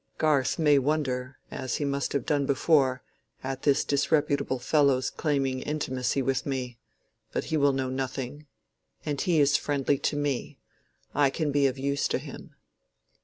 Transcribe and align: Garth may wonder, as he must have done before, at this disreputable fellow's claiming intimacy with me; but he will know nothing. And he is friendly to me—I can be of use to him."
Garth 0.17 0.57
may 0.57 0.79
wonder, 0.79 1.37
as 1.51 1.75
he 1.75 1.85
must 1.85 2.11
have 2.13 2.25
done 2.25 2.47
before, 2.47 3.03
at 3.43 3.61
this 3.61 3.83
disreputable 3.83 4.57
fellow's 4.57 5.11
claiming 5.11 5.59
intimacy 5.61 6.23
with 6.23 6.43
me; 6.43 6.79
but 7.31 7.43
he 7.43 7.55
will 7.55 7.71
know 7.71 7.91
nothing. 7.91 8.47
And 9.05 9.21
he 9.21 9.39
is 9.39 9.57
friendly 9.57 9.99
to 9.99 10.15
me—I 10.15 11.29
can 11.29 11.51
be 11.51 11.67
of 11.67 11.77
use 11.77 12.07
to 12.07 12.17
him." 12.17 12.55